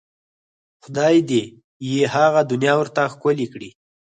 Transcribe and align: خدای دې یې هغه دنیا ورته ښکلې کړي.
خدای 0.83 1.15
دې 1.29 1.43
یې 1.91 2.01
هغه 2.15 2.39
دنیا 2.51 2.73
ورته 2.77 3.01
ښکلې 3.13 3.47
کړي. 3.53 3.69